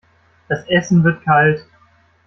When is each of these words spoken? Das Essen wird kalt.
Das 0.49 0.67
Essen 0.67 1.03
wird 1.03 1.23
kalt. 1.23 1.63